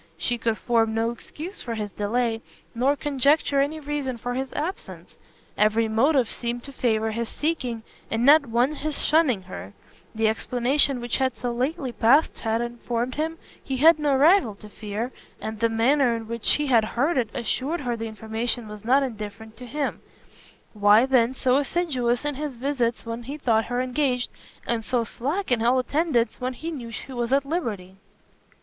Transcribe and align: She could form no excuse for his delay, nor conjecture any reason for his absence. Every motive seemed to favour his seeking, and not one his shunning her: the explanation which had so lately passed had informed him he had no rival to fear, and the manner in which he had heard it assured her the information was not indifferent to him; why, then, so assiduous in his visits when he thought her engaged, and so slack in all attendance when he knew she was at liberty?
She 0.17 0.39
could 0.39 0.57
form 0.57 0.95
no 0.95 1.11
excuse 1.11 1.61
for 1.61 1.75
his 1.75 1.91
delay, 1.91 2.41
nor 2.73 2.95
conjecture 2.95 3.61
any 3.61 3.79
reason 3.79 4.17
for 4.17 4.33
his 4.33 4.51
absence. 4.53 5.13
Every 5.55 5.87
motive 5.87 6.27
seemed 6.27 6.63
to 6.63 6.71
favour 6.73 7.11
his 7.11 7.29
seeking, 7.29 7.83
and 8.09 8.25
not 8.25 8.47
one 8.47 8.73
his 8.73 8.97
shunning 8.99 9.43
her: 9.43 9.73
the 10.15 10.27
explanation 10.27 11.01
which 11.01 11.17
had 11.17 11.35
so 11.37 11.51
lately 11.51 11.91
passed 11.91 12.39
had 12.39 12.61
informed 12.61 13.13
him 13.13 13.37
he 13.63 13.77
had 13.77 13.99
no 13.99 14.15
rival 14.15 14.55
to 14.55 14.69
fear, 14.69 15.11
and 15.39 15.59
the 15.59 15.69
manner 15.69 16.15
in 16.15 16.27
which 16.27 16.53
he 16.53 16.65
had 16.65 16.83
heard 16.83 17.15
it 17.15 17.29
assured 17.35 17.81
her 17.81 17.95
the 17.95 18.07
information 18.07 18.67
was 18.67 18.83
not 18.83 19.03
indifferent 19.03 19.55
to 19.57 19.67
him; 19.67 20.01
why, 20.73 21.05
then, 21.05 21.35
so 21.35 21.57
assiduous 21.57 22.25
in 22.25 22.33
his 22.33 22.55
visits 22.55 23.05
when 23.05 23.21
he 23.21 23.37
thought 23.37 23.65
her 23.65 23.79
engaged, 23.79 24.31
and 24.65 24.83
so 24.83 25.03
slack 25.03 25.51
in 25.51 25.61
all 25.61 25.77
attendance 25.77 26.41
when 26.41 26.53
he 26.53 26.71
knew 26.71 26.89
she 26.91 27.13
was 27.13 27.31
at 27.31 27.45
liberty? 27.45 27.97